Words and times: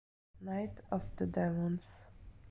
Night 0.41 0.79
of 0.89 1.15
the 1.17 1.27
Demons 1.27 2.07